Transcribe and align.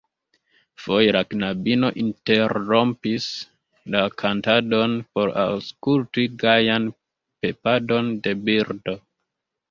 Foje 0.83 1.09
la 1.15 1.19
knabino 1.31 1.89
interrompis 2.03 3.27
la 3.95 4.01
kantadon 4.21 4.95
por 5.19 5.33
aŭskulti 5.43 6.25
gajan 6.45 6.89
pepadon 7.45 8.09
de 8.29 8.35
birdo. 8.49 8.97